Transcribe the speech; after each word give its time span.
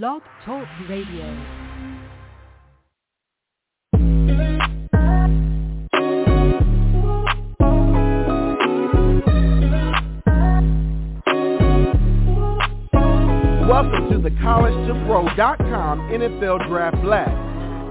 Blog 0.00 0.22
Talk 0.46 0.66
Radio. 0.88 1.26
Welcome 13.68 14.08
to 14.12 14.18
the 14.22 14.30
College2Pro.com 14.40 15.98
NFL 16.08 16.68
Draft 16.68 17.02
Blast, 17.02 17.28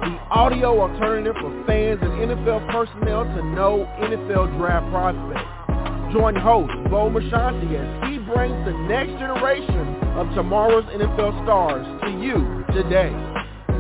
the 0.02 0.18
audio 0.32 0.82
alternative 0.82 1.36
for 1.40 1.64
fans 1.68 2.00
and 2.02 2.14
NFL 2.14 2.68
personnel 2.72 3.26
to 3.26 3.46
know 3.54 3.88
NFL 4.00 4.58
draft 4.58 4.90
prospects. 4.90 6.14
Join 6.14 6.36
host 6.36 6.74
Bo 6.90 7.12
Marchionte 7.12 7.70
as 7.78 8.10
he 8.10 8.18
brings 8.18 8.66
the 8.66 8.74
next 8.90 9.12
generation 9.20 9.91
of 10.16 10.34
tomorrow's 10.36 10.86
NFL 10.86 11.44
stars 11.44 11.86
to 12.04 12.10
you 12.10 12.64
today. 12.74 13.12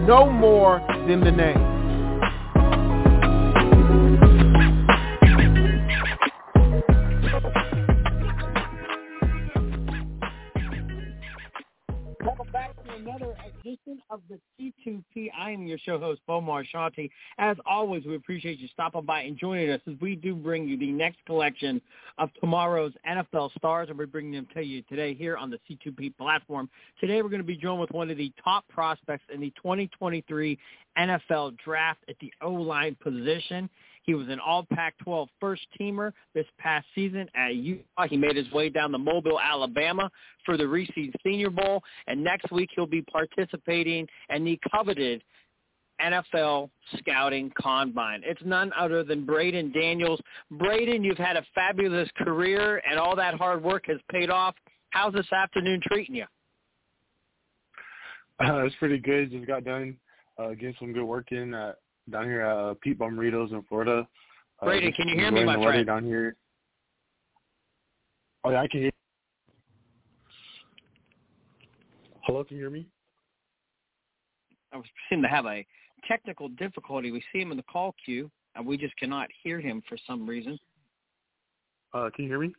Know 0.06 0.30
more 0.30 0.80
than 1.08 1.22
the 1.22 1.32
name. 1.32 1.71
Your 15.72 15.80
show 15.80 15.98
host, 15.98 16.22
Bo 16.28 16.42
Marchionte. 16.42 17.10
As 17.38 17.56
always, 17.66 18.06
we 18.06 18.16
appreciate 18.16 18.60
you 18.60 18.68
stopping 18.68 19.06
by 19.06 19.22
and 19.22 19.38
joining 19.38 19.70
us 19.70 19.80
as 19.88 19.96
we 20.02 20.16
do 20.16 20.36
bring 20.36 20.68
you 20.68 20.78
the 20.78 20.92
next 20.92 21.18
collection 21.26 21.82
of 22.18 22.30
tomorrow's 22.42 22.92
NFL 23.10 23.52
stars, 23.58 23.88
and 23.90 23.98
we're 23.98 24.06
bringing 24.06 24.34
them 24.34 24.48
to 24.54 24.62
you 24.62 24.82
today 24.84 25.14
here 25.14 25.38
on 25.38 25.50
the 25.50 25.58
C2P 25.70 26.18
platform. 26.18 26.70
Today, 27.00 27.22
we're 27.22 27.30
going 27.30 27.42
to 27.42 27.48
be 27.48 27.56
joined 27.56 27.80
with 27.80 27.92
one 27.92 28.12
of 28.12 28.18
the 28.18 28.32
top 28.44 28.68
prospects 28.68 29.24
in 29.34 29.40
the 29.40 29.52
2023 29.52 30.60
NFL 30.98 31.58
draft 31.64 32.00
at 32.10 32.16
the 32.20 32.34
O-line 32.42 32.98
position. 33.02 33.70
He 34.04 34.14
was 34.14 34.28
an 34.30 34.40
all 34.40 34.66
Pac-12 34.74 35.28
first 35.40 35.62
teamer 35.80 36.12
this 36.34 36.46
past 36.58 36.86
season 36.96 37.30
at 37.36 37.56
Utah. 37.56 38.08
He 38.10 38.18
made 38.18 38.36
his 38.36 38.52
way 38.52 38.70
down 38.70 38.92
to 38.92 38.98
Mobile, 38.98 39.40
Alabama 39.40 40.10
for 40.46 40.58
the 40.58 40.68
Reese 40.68 40.90
Senior 41.24 41.50
Bowl, 41.50 41.84
and 42.08 42.24
next 42.24 42.52
week 42.52 42.70
he'll 42.76 42.88
be 42.88 43.04
participating 43.04 44.08
in 44.30 44.44
the 44.44 44.60
coveted 44.72 45.24
NFL 46.04 46.70
Scouting 46.98 47.52
Combine. 47.62 48.22
It's 48.26 48.42
none 48.44 48.72
other 48.78 49.04
than 49.04 49.26
Braeden 49.26 49.72
Daniels. 49.72 50.20
Braeden, 50.52 51.04
you've 51.04 51.18
had 51.18 51.38
a 51.38 51.46
fabulous 51.54 52.10
career, 52.18 52.82
and 52.90 53.00
all 53.00 53.16
that 53.16 53.36
hard 53.36 53.64
work 53.64 53.86
has 53.88 53.98
paid 54.12 54.30
off. 54.30 54.56
How's 54.92 55.14
this 55.14 55.32
afternoon 55.32 55.82
treating 55.88 56.16
you? 56.16 56.26
Uh, 58.40 58.66
it's 58.66 58.76
pretty 58.78 58.98
good. 58.98 59.32
Just 59.32 59.48
got 59.48 59.64
done 59.64 59.96
uh, 60.38 60.50
getting 60.50 60.76
some 60.80 60.94
good 60.94 61.04
work 61.04 61.32
in 61.32 61.54
uh, 61.54 61.74
down 62.10 62.26
here 62.26 62.42
at 62.42 62.58
uh, 62.58 62.74
Pete 62.82 62.98
Bommarito's 62.98 63.52
in 63.52 63.62
Florida. 63.64 64.08
Uh, 64.62 64.66
Braeden, 64.66 64.90
just 64.90 64.98
can 64.98 65.08
you 65.08 65.16
hear 65.16 65.32
me, 65.32 65.44
my 65.44 65.56
the 65.56 65.64
friend? 65.64 65.88
down 65.88 66.04
here. 66.04 66.36
Oh 68.44 68.50
yeah, 68.50 68.62
I 68.62 68.68
can 68.68 68.82
hear. 68.82 68.92
Hello, 72.24 72.44
can 72.44 72.58
you 72.58 72.64
hear 72.64 72.70
me? 72.70 72.88
I 74.74 74.78
was- 74.78 74.86
seem 75.10 75.22
to 75.22 75.28
have 75.28 75.46
a 75.46 75.66
technical 76.08 76.50
difficulty. 76.50 77.12
We 77.12 77.24
see 77.32 77.42
him 77.42 77.52
in 77.52 77.58
the 77.58 77.64
call 77.64 77.96
queue, 78.04 78.30
and 78.56 78.66
we 78.66 78.78
just 78.78 78.96
cannot 78.98 79.30
hear 79.44 79.60
him 79.60 79.82
for 79.88 79.98
some 80.08 80.28
reason. 80.28 80.58
Uh, 81.94 82.10
can 82.16 82.26
you 82.26 82.32
hear 82.32 82.40
me? 82.40 82.54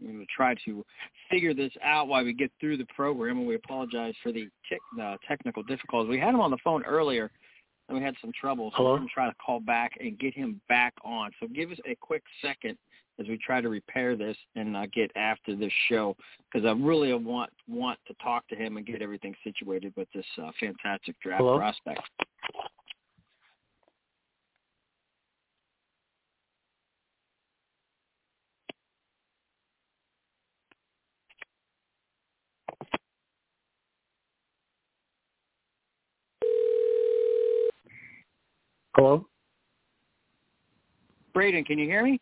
We're 0.00 0.12
going 0.12 0.20
to 0.20 0.26
try 0.34 0.54
to 0.64 0.84
figure 1.30 1.54
this 1.54 1.72
out 1.82 2.08
while 2.08 2.24
we 2.24 2.32
get 2.32 2.50
through 2.60 2.76
the 2.76 2.86
program, 2.94 3.38
and 3.38 3.46
we 3.46 3.54
apologize 3.54 4.14
for 4.22 4.32
the 4.32 4.48
tech 4.68 4.80
uh, 5.00 5.16
technical 5.26 5.62
difficulties. 5.62 6.10
We 6.10 6.18
had 6.18 6.30
him 6.30 6.40
on 6.40 6.50
the 6.50 6.58
phone 6.64 6.84
earlier, 6.84 7.30
and 7.88 7.96
we 7.96 8.02
had 8.02 8.14
some 8.20 8.32
trouble, 8.38 8.70
so 8.72 8.78
Hello? 8.78 8.90
we're 8.92 8.96
going 8.98 9.08
to 9.08 9.14
try 9.14 9.28
to 9.28 9.34
call 9.44 9.60
back 9.60 9.92
and 10.00 10.18
get 10.18 10.34
him 10.34 10.60
back 10.68 10.94
on. 11.04 11.30
So 11.40 11.46
give 11.46 11.70
us 11.70 11.78
a 11.86 11.94
quick 12.00 12.22
second 12.42 12.76
as 13.20 13.28
we 13.28 13.38
try 13.38 13.60
to 13.60 13.68
repair 13.68 14.16
this 14.16 14.36
and 14.56 14.76
uh, 14.76 14.86
get 14.92 15.10
after 15.16 15.54
this 15.54 15.72
show, 15.88 16.16
because 16.50 16.66
I 16.66 16.72
really 16.72 17.12
want 17.14 17.50
want 17.68 17.98
to 18.06 18.14
talk 18.22 18.46
to 18.48 18.56
him 18.56 18.76
and 18.76 18.86
get 18.86 19.02
everything 19.02 19.34
situated 19.44 19.92
with 19.96 20.08
this 20.14 20.26
uh, 20.42 20.50
fantastic 20.58 21.18
draft 21.20 21.40
Hello? 21.40 21.58
prospect. 21.58 22.00
Hello. 38.94 39.26
Braeden, 41.32 41.64
can 41.64 41.78
you 41.78 41.86
hear 41.86 42.04
me? 42.04 42.20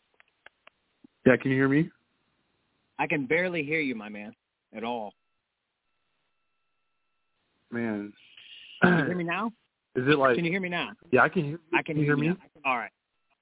Yeah, 1.26 1.36
can 1.36 1.50
you 1.50 1.56
hear 1.56 1.69
me? 1.69 1.91
I 2.98 3.06
can 3.06 3.26
barely 3.26 3.62
hear 3.62 3.81
you, 3.81 3.94
my 3.94 4.08
man, 4.08 4.34
at 4.75 4.84
all. 4.84 5.12
Man, 7.70 8.12
Can 8.82 8.98
you 8.98 9.04
hear 9.04 9.16
me 9.16 9.25
now? 9.25 9.53
is 9.97 10.09
it 10.09 10.19
like? 10.19 10.36
Can 10.36 10.44
you 10.44 10.50
hear 10.50 10.60
me 10.60 10.69
now? 10.69 10.91
Yeah, 11.12 11.22
I 11.22 11.28
can 11.28 11.44
hear. 11.44 11.59
I 11.72 11.82
can 11.82 11.97
you 11.97 12.04
hear 12.04 12.16
hear 12.16 12.25
you 12.25 12.30
me? 12.32 12.38
now. 12.64 12.70
All 12.70 12.76
right. 12.76 12.91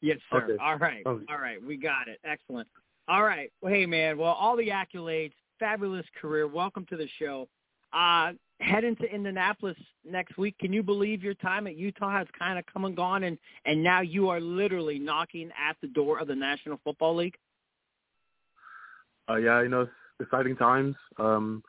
Yes, 0.01 0.19
sir. 0.31 0.45
Okay. 0.45 0.57
All 0.63 0.77
right. 0.77 1.03
Okay. 1.07 1.25
All 1.31 1.39
right. 1.39 1.65
We 1.65 1.77
got 1.77 2.09
it. 2.09 2.21
Excellent. 2.25 2.69
All 3.09 3.25
right. 3.25 3.51
Well, 3.63 3.73
hey, 3.73 3.87
man. 3.87 4.19
Well, 4.19 4.33
all 4.33 4.57
the 4.57 4.69
accolades, 4.69 5.33
fabulous 5.59 6.05
career. 6.21 6.47
Welcome 6.47 6.85
to 6.91 6.97
the 6.97 7.09
show. 7.19 7.49
Uh, 7.93 8.33
heading 8.61 8.97
to 8.97 9.05
Indianapolis 9.05 9.77
next 10.05 10.37
week. 10.37 10.57
Can 10.59 10.73
you 10.73 10.83
believe 10.83 11.23
your 11.23 11.35
time 11.35 11.67
at 11.67 11.77
Utah 11.77 12.11
has 12.11 12.27
kind 12.39 12.59
of 12.59 12.67
come 12.67 12.85
and 12.85 12.95
gone, 12.95 13.25
and 13.25 13.39
and 13.65 13.83
now 13.83 14.03
you 14.03 14.29
are 14.29 14.41
literally 14.41 14.99
knocking 14.99 15.51
at 15.59 15.77
the 15.81 15.89
door 15.89 16.19
of 16.19 16.29
the 16.29 16.35
National 16.35 16.79
Football 16.85 17.17
League? 17.17 17.37
Uh, 19.29 19.37
yeah, 19.37 19.63
you 19.63 19.69
know, 19.69 19.89
exciting 20.21 20.57
times. 20.57 20.97
Um, 21.19 21.63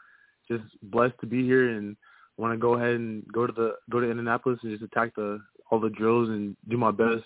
just 0.49 0.63
blessed 0.83 1.15
to 1.21 1.27
be 1.27 1.43
here 1.43 1.69
and 1.69 1.95
want 2.37 2.53
to 2.53 2.57
go 2.57 2.75
ahead 2.75 2.95
and 2.95 3.25
go 3.31 3.45
to 3.45 3.53
the 3.53 3.73
go 3.91 3.99
to 3.99 4.09
Indianapolis 4.09 4.59
and 4.63 4.71
just 4.71 4.83
attack 4.83 5.15
the 5.15 5.39
all 5.69 5.79
the 5.79 5.89
drills 5.89 6.29
and 6.29 6.55
do 6.67 6.77
my 6.77 6.91
best. 6.91 7.23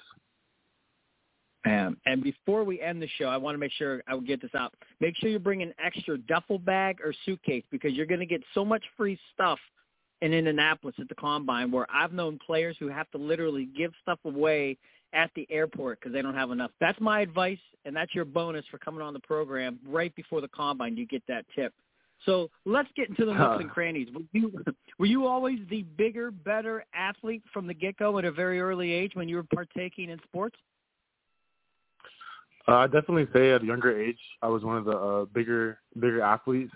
Um, 1.66 1.98
and 2.06 2.22
before 2.22 2.66
we 2.66 2.82
end 2.82 3.02
the 3.02 3.08
show, 3.18 3.26
I 3.26 3.38
want 3.38 3.56
to 3.56 3.60
make 3.60 3.72
sure 3.72 4.04
I 4.06 4.14
will 4.14 4.22
get 4.22 4.42
this 4.42 4.54
out. 4.54 4.74
Make 5.00 5.16
sure 5.16 5.30
you 5.30 5.40
bring 5.40 5.62
an 5.62 5.74
extra 5.84 6.18
duffel 6.18 6.60
bag 6.60 7.00
or 7.02 7.14
suitcase 7.26 7.64
because 7.72 7.94
you're 7.94 8.06
going 8.06 8.20
to 8.20 8.26
get 8.26 8.42
so 8.54 8.66
much 8.66 8.84
free 8.98 9.18
stuff 9.34 9.60
in 10.22 10.34
Indianapolis 10.34 10.96
at 11.00 11.08
the 11.08 11.16
combine 11.16 11.72
where 11.72 11.88
I've 11.90 12.12
known 12.12 12.38
players 12.46 12.76
who 12.80 12.90
have 12.90 13.10
to 13.12 13.18
literally 13.18 13.70
give 13.78 13.94
stuff 14.02 14.20
away 14.26 14.78
at 15.14 15.32
the 15.36 15.48
airport 15.50 16.00
because 16.00 16.14
they 16.14 16.22
don't 16.22 16.36
have 16.36 16.52
enough. 16.52 16.72
That's 16.80 17.00
my 17.00 17.22
advice, 17.22 17.60
and 17.86 17.96
that's 17.96 18.14
your 18.14 18.26
bonus 18.26 18.66
for 18.70 18.78
coming 18.78 19.02
on 19.02 19.14
the 19.14 19.20
program 19.20 19.80
right 19.88 20.14
before 20.16 20.42
the 20.42 20.48
combine. 20.48 20.98
You 20.98 21.06
get 21.06 21.24
that 21.28 21.46
tip. 21.56 21.74
So 22.26 22.50
let's 22.66 22.90
get 22.96 23.10
into 23.10 23.26
the 23.26 23.34
nooks 23.34 23.62
and 23.62 23.70
crannies. 23.70 24.08
Were 24.14 24.22
you, 24.32 24.64
were 24.98 25.06
you 25.06 25.28
always 25.28 25.60
the 25.70 25.84
bigger, 25.98 26.32
better 26.32 26.86
athlete 26.94 27.44
from 27.52 27.68
the 27.68 27.74
get-go 27.74 28.18
at 28.18 28.26
a 28.26 28.32
very 28.32 28.62
early 28.62 28.92
age 28.92 29.12
when 29.14 29.28
you 29.28 29.36
were 29.36 29.44
partaking 29.44 30.10
in 30.10 30.20
sports? 30.24 30.56
Uh, 32.68 32.76
I 32.76 32.86
definitely 32.88 33.28
say 33.34 33.52
at 33.52 33.62
a 33.62 33.66
younger 33.66 34.00
age, 34.00 34.20
I 34.42 34.48
was 34.48 34.64
one 34.64 34.78
of 34.78 34.86
the 34.86 34.98
uh, 34.98 35.26
bigger 35.26 35.80
bigger 36.00 36.22
athletes 36.22 36.72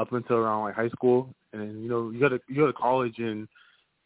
up 0.00 0.12
until 0.12 0.36
around 0.36 0.64
like 0.64 0.74
high 0.74 0.88
school, 0.88 1.32
and 1.52 1.82
you 1.82 1.88
know, 1.88 2.10
you 2.10 2.18
go 2.18 2.28
to 2.28 2.40
you 2.48 2.56
go 2.56 2.66
to 2.66 2.72
college 2.72 3.18
and 3.18 3.46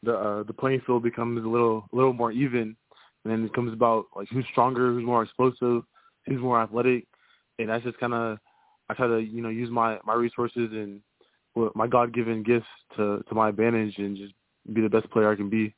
the 0.02 0.14
uh, 0.14 0.42
the 0.42 0.52
playing 0.52 0.82
field 0.86 1.02
becomes 1.02 1.42
a 1.42 1.48
little 1.48 1.88
a 1.92 1.96
little 1.96 2.12
more 2.12 2.30
even, 2.30 2.76
and 3.24 3.32
then 3.32 3.44
it 3.44 3.54
comes 3.54 3.72
about 3.72 4.06
like 4.14 4.28
who's 4.28 4.44
stronger, 4.50 4.92
who's 4.92 5.04
more 5.04 5.22
explosive, 5.22 5.82
who's 6.26 6.40
more 6.40 6.60
athletic, 6.60 7.06
and 7.58 7.68
that's 7.68 7.84
just 7.84 7.98
kind 7.98 8.14
of 8.14 8.38
I 8.88 8.94
try 8.94 9.06
to 9.06 9.18
you 9.18 9.42
know 9.42 9.48
use 9.48 9.70
my 9.70 9.98
my 10.04 10.14
resources 10.14 10.70
and 10.72 11.00
my 11.74 11.86
God 11.86 12.12
given 12.12 12.42
gifts 12.42 12.66
to 12.96 13.22
to 13.28 13.34
my 13.34 13.48
advantage 13.48 13.96
and 13.98 14.16
just 14.16 14.34
be 14.72 14.80
the 14.80 14.88
best 14.88 15.10
player 15.10 15.30
I 15.30 15.36
can 15.36 15.50
be. 15.50 15.74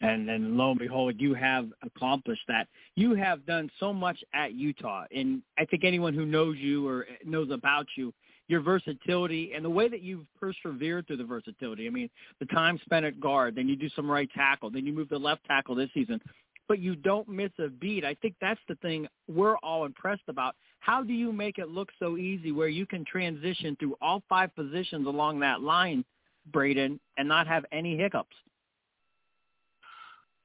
and 0.00 0.28
and 0.30 0.56
lo 0.56 0.70
and 0.70 0.78
behold, 0.78 1.14
you 1.18 1.34
have 1.34 1.68
accomplished 1.82 2.42
that. 2.48 2.66
You 2.96 3.14
have 3.14 3.44
done 3.46 3.70
so 3.78 3.92
much 3.92 4.18
at 4.34 4.52
Utah, 4.54 5.04
and 5.14 5.42
I 5.58 5.64
think 5.64 5.84
anyone 5.84 6.14
who 6.14 6.24
knows 6.24 6.56
you 6.58 6.88
or 6.88 7.06
knows 7.24 7.50
about 7.50 7.86
you, 7.96 8.12
your 8.50 8.60
versatility 8.60 9.52
and 9.54 9.64
the 9.64 9.70
way 9.70 9.88
that 9.88 10.02
you've 10.02 10.26
persevered 10.38 11.06
through 11.06 11.18
the 11.18 11.24
versatility. 11.24 11.86
I 11.86 11.90
mean, 11.90 12.10
the 12.40 12.46
time 12.46 12.80
spent 12.84 13.06
at 13.06 13.20
guard, 13.20 13.54
then 13.54 13.68
you 13.68 13.76
do 13.76 13.88
some 13.90 14.10
right 14.10 14.28
tackle, 14.34 14.70
then 14.70 14.84
you 14.84 14.92
move 14.92 15.08
to 15.10 15.18
left 15.18 15.44
tackle 15.44 15.76
this 15.76 15.88
season, 15.94 16.20
but 16.66 16.80
you 16.80 16.96
don't 16.96 17.28
miss 17.28 17.52
a 17.58 17.68
beat. 17.68 18.04
I 18.04 18.14
think 18.14 18.34
that's 18.40 18.60
the 18.68 18.74
thing 18.76 19.06
we're 19.28 19.56
all 19.58 19.84
impressed 19.84 20.24
about. 20.28 20.56
How 20.80 21.02
do 21.02 21.12
you 21.12 21.32
make 21.32 21.58
it 21.58 21.68
look 21.68 21.90
so 21.98 22.16
easy 22.16 22.50
where 22.50 22.68
you 22.68 22.86
can 22.86 23.04
transition 23.04 23.76
through 23.78 23.96
all 24.00 24.22
five 24.28 24.54
positions 24.56 25.06
along 25.06 25.38
that 25.40 25.60
line, 25.60 26.04
Braeden, 26.52 26.98
and 27.16 27.28
not 27.28 27.46
have 27.46 27.64
any 27.70 27.96
hiccups? 27.96 28.34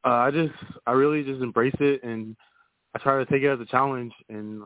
Uh, 0.05 0.09
I 0.09 0.31
just, 0.31 0.53
I 0.85 0.91
really 0.91 1.23
just 1.23 1.41
embrace 1.41 1.75
it, 1.79 2.03
and 2.03 2.35
I 2.93 2.99
try 2.99 3.17
to 3.17 3.25
take 3.25 3.41
it 3.41 3.47
as 3.47 3.59
a 3.59 3.65
challenge. 3.65 4.13
And 4.29 4.61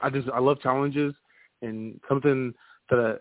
I 0.00 0.08
just, 0.08 0.28
I 0.30 0.38
love 0.38 0.60
challenges, 0.62 1.14
and 1.62 2.00
something 2.08 2.52
that 2.90 3.20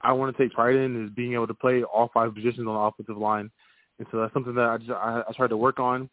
I 0.00 0.12
want 0.12 0.34
to 0.34 0.42
take 0.42 0.52
pride 0.52 0.76
in 0.76 1.04
is 1.04 1.10
being 1.14 1.34
able 1.34 1.46
to 1.46 1.54
play 1.54 1.82
all 1.82 2.10
five 2.14 2.34
positions 2.34 2.66
on 2.66 2.74
the 2.74 2.80
offensive 2.80 3.18
line, 3.18 3.50
and 3.98 4.06
so 4.10 4.20
that's 4.20 4.32
something 4.32 4.54
that 4.54 4.68
I 4.68 4.78
just 4.78 4.90
I, 4.90 5.22
I 5.28 5.32
tried 5.36 5.50
to 5.50 5.56
work 5.56 5.78
on. 5.78 6.08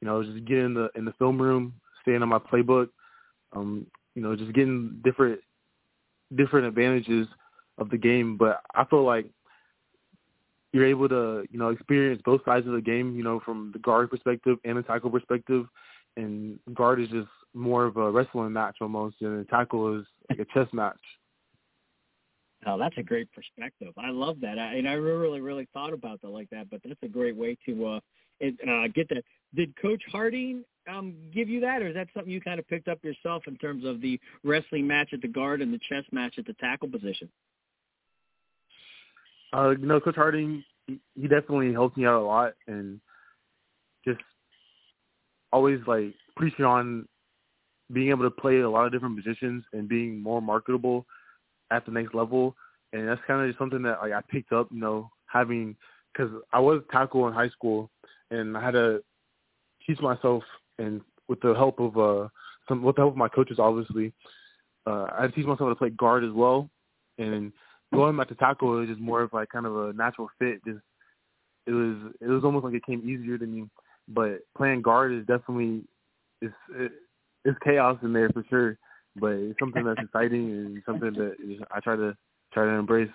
You 0.00 0.08
know, 0.08 0.22
just 0.22 0.44
getting 0.44 0.66
in 0.66 0.74
the 0.74 0.90
in 0.94 1.04
the 1.04 1.14
film 1.18 1.40
room, 1.40 1.74
staying 2.02 2.22
on 2.22 2.28
my 2.28 2.38
playbook. 2.38 2.88
Um, 3.52 3.86
you 4.14 4.22
know, 4.22 4.36
just 4.36 4.52
getting 4.52 5.00
different 5.04 5.40
different 6.36 6.66
advantages 6.66 7.26
of 7.78 7.90
the 7.90 7.96
game. 7.96 8.36
But 8.36 8.60
I 8.74 8.84
feel 8.84 9.04
like 9.04 9.26
you're 10.72 10.86
able 10.86 11.08
to, 11.08 11.44
you 11.50 11.58
know, 11.58 11.70
experience 11.70 12.22
both 12.24 12.44
sides 12.44 12.66
of 12.66 12.74
the 12.74 12.80
game, 12.80 13.16
you 13.16 13.24
know, 13.24 13.40
from 13.44 13.70
the 13.72 13.78
guard 13.80 14.10
perspective 14.10 14.58
and 14.64 14.76
the 14.76 14.82
tackle 14.82 15.10
perspective. 15.10 15.66
And 16.16 16.58
guard 16.74 17.00
is 17.00 17.08
just 17.08 17.28
more 17.54 17.84
of 17.84 17.96
a 17.96 18.10
wrestling 18.10 18.52
match 18.52 18.76
almost, 18.80 19.16
and 19.20 19.48
tackle 19.48 19.98
is 19.98 20.06
like 20.28 20.38
a 20.38 20.44
chess 20.52 20.72
match. 20.72 21.00
Oh, 22.66 22.78
that's 22.78 22.96
a 22.98 23.02
great 23.02 23.28
perspective. 23.32 23.94
I 23.96 24.10
love 24.10 24.40
that, 24.42 24.58
I, 24.58 24.74
and 24.74 24.88
I 24.88 24.92
really, 24.92 25.40
really 25.40 25.66
thought 25.72 25.92
about 25.92 26.20
that 26.22 26.28
like 26.28 26.50
that. 26.50 26.68
But 26.70 26.80
that's 26.84 27.02
a 27.02 27.08
great 27.08 27.34
way 27.34 27.56
to 27.66 27.86
uh, 27.86 28.00
it, 28.38 28.54
uh, 28.68 28.88
get 28.94 29.08
that. 29.08 29.24
Did 29.54 29.74
Coach 29.80 30.02
Harding 30.12 30.64
um, 30.88 31.14
give 31.32 31.48
you 31.48 31.60
that, 31.60 31.82
or 31.82 31.88
is 31.88 31.94
that 31.94 32.08
something 32.14 32.32
you 32.32 32.40
kind 32.40 32.58
of 32.58 32.68
picked 32.68 32.88
up 32.88 33.02
yourself 33.02 33.44
in 33.46 33.56
terms 33.56 33.84
of 33.84 34.00
the 34.00 34.20
wrestling 34.44 34.86
match 34.86 35.10
at 35.12 35.22
the 35.22 35.28
guard 35.28 35.62
and 35.62 35.72
the 35.72 35.80
chess 35.88 36.04
match 36.12 36.34
at 36.38 36.46
the 36.46 36.52
tackle 36.54 36.88
position? 36.88 37.28
Uh, 39.52 39.70
you 39.70 39.86
know, 39.86 39.98
Coach 39.98 40.16
Harding, 40.16 40.62
he, 40.86 41.00
he 41.14 41.22
definitely 41.22 41.72
helped 41.72 41.96
me 41.96 42.06
out 42.06 42.20
a 42.20 42.24
lot, 42.24 42.52
and 42.66 43.00
just 44.04 44.20
always 45.52 45.80
like 45.86 46.14
preaching 46.36 46.64
on 46.64 47.08
being 47.92 48.10
able 48.10 48.24
to 48.24 48.30
play 48.30 48.60
a 48.60 48.70
lot 48.70 48.86
of 48.86 48.92
different 48.92 49.16
positions 49.16 49.64
and 49.72 49.88
being 49.88 50.22
more 50.22 50.40
marketable 50.40 51.06
at 51.70 51.84
the 51.86 51.92
next 51.92 52.14
level. 52.14 52.56
And 52.92 53.08
that's 53.08 53.20
kind 53.26 53.42
of 53.42 53.48
just 53.48 53.58
something 53.58 53.82
that 53.82 54.00
like 54.00 54.12
I 54.12 54.20
picked 54.28 54.52
up, 54.52 54.68
you 54.70 54.80
know, 54.80 55.10
having 55.26 55.76
because 56.12 56.30
I 56.52 56.58
was 56.58 56.82
tackle 56.90 57.28
in 57.28 57.34
high 57.34 57.50
school, 57.50 57.90
and 58.30 58.56
I 58.56 58.64
had 58.64 58.72
to 58.72 59.02
teach 59.86 60.00
myself, 60.00 60.42
and 60.78 61.00
with 61.28 61.40
the 61.40 61.54
help 61.54 61.78
of 61.78 61.96
uh, 61.96 62.28
some 62.68 62.82
with 62.82 62.96
the 62.96 63.02
help 63.02 63.12
of 63.12 63.18
my 63.18 63.28
coaches, 63.28 63.58
obviously, 63.58 64.12
uh, 64.86 65.06
I 65.16 65.22
had 65.22 65.30
to 65.30 65.36
teach 65.36 65.46
myself 65.46 65.70
to 65.70 65.76
play 65.76 65.90
guard 65.90 66.24
as 66.24 66.32
well, 66.32 66.68
and 67.18 67.52
going 67.94 68.16
back 68.16 68.28
to 68.28 68.34
tackle 68.34 68.70
was 68.70 68.88
just 68.88 69.00
more 69.00 69.22
of 69.22 69.32
like 69.32 69.48
kind 69.50 69.66
of 69.66 69.76
a 69.76 69.92
natural 69.92 70.28
fit. 70.38 70.64
Just 70.64 70.80
it 71.66 71.72
was 71.72 72.12
it 72.20 72.26
was 72.26 72.44
almost 72.44 72.64
like 72.64 72.74
it 72.74 72.86
came 72.86 73.08
easier 73.08 73.38
to 73.38 73.46
me. 73.46 73.68
But 74.08 74.40
playing 74.56 74.82
guard 74.82 75.12
is 75.12 75.26
definitely 75.26 75.82
it's 76.42 76.54
it, 76.74 76.92
it's 77.44 77.58
chaos 77.64 77.98
in 78.02 78.12
there 78.12 78.30
for 78.30 78.44
sure. 78.48 78.78
But 79.16 79.32
it's 79.32 79.58
something 79.58 79.84
that's 79.84 80.00
exciting 80.00 80.50
and 80.50 80.82
something 80.86 81.12
that 81.14 81.36
I 81.74 81.80
try 81.80 81.96
to 81.96 82.16
try 82.52 82.64
to 82.64 82.70
embrace. 82.70 83.10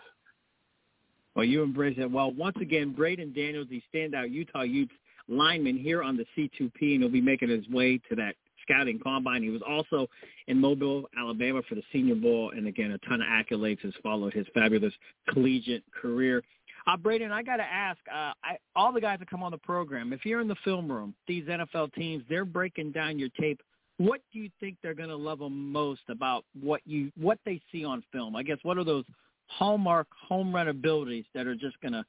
Well, 1.36 1.46
you 1.46 1.64
embrace 1.64 1.98
it. 1.98 2.10
Well, 2.10 2.32
once 2.32 2.58
again, 2.62 2.94
Braeden 2.94 3.34
Daniels, 3.34 3.68
the 3.70 3.82
standout 3.94 4.32
Utah 4.32 4.62
Utes 4.62 4.94
lineman 5.28 5.78
here 5.78 6.04
on 6.04 6.18
the 6.18 6.26
C2P, 6.36 6.96
and 6.96 7.02
he'll 7.02 7.10
be 7.10 7.22
making 7.22 7.50
his 7.50 7.68
way 7.70 8.00
to 8.10 8.16
that 8.16 8.36
scouting 8.62 9.00
combine. 9.00 9.44
He 9.44 9.50
was 9.50 9.62
also 9.68 10.08
in 10.48 10.60
Mobile, 10.60 11.06
Alabama 11.18 11.62
for 11.68 11.76
the 11.76 11.84
Senior 11.92 12.16
Bowl, 12.16 12.52
and 12.56 12.68
again, 12.68 12.92
a 12.92 12.98
ton 13.10 13.22
of 13.22 13.28
accolades 13.28 13.82
has 13.82 13.94
followed 14.02 14.34
his 14.34 14.46
fabulous 14.54 14.94
collegiate 15.30 15.84
career. 15.94 16.42
Uh, 16.88 16.96
Braeden, 16.98 17.32
I 17.32 17.42
got 17.42 17.58
to 17.58 17.64
ask, 17.64 18.00
uh, 18.12 18.34
I, 18.44 18.58
all 18.76 18.92
the 18.92 19.02
guys 19.02 19.20
that 19.20 19.30
come 19.30 19.42
on 19.42 19.52
the 19.52 19.58
program, 19.58 20.14
if 20.14 20.26
you're 20.26 20.42
in 20.42 20.48
the 20.48 20.56
film 20.64 20.92
room, 20.92 21.16
these 21.28 21.46
NFL 21.46 21.94
teams, 21.94 22.24
they're 22.30 22.46
breaking 22.46 22.92
down 22.92 23.18
your 23.18 23.30
tape. 23.40 23.62
What 23.98 24.22
do 24.34 24.40
you 24.40 24.50
think 24.60 24.78
they're 24.84 24.94
going 24.94 25.10
to 25.10 25.16
love 25.16 25.40
most 25.40 26.02
about 26.10 26.44
what 26.60 26.82
you 26.86 27.12
what 27.18 27.40
they 27.46 27.62
see 27.72 27.86
on 27.86 28.04
film? 28.12 28.36
I 28.36 28.44
guess 28.44 28.58
what 28.64 28.78
are 28.78 28.84
those 28.84 29.06
hallmark 29.48 30.08
home 30.28 30.54
run 30.54 30.68
abilities 30.68 31.26
that 31.34 31.48
are 31.48 31.56
just 31.56 31.80
going 31.82 31.94
to 31.94 32.04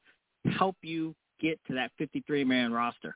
help 0.50 0.76
you 0.82 1.14
get 1.40 1.60
to 1.68 1.74
that 1.74 1.92
53 1.98 2.44
man 2.44 2.72
roster? 2.72 3.14